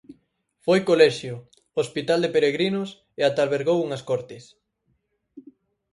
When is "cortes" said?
4.09-4.43